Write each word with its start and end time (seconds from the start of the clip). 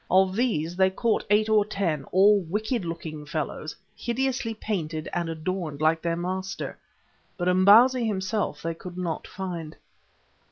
Of 0.09 0.35
these 0.35 0.75
they 0.75 0.89
caught 0.89 1.27
eight 1.29 1.47
or 1.47 1.63
ten, 1.63 2.05
all 2.05 2.39
wicked 2.41 2.83
looking 2.83 3.23
fellows 3.23 3.75
hideously 3.95 4.55
painted 4.55 5.07
and 5.13 5.29
adorned 5.29 5.79
like 5.79 6.01
their 6.01 6.15
master, 6.15 6.75
but 7.37 7.47
Imbozwi 7.47 8.03
himself 8.07 8.63
they 8.63 8.73
could 8.73 8.97
not 8.97 9.27
find. 9.27 9.75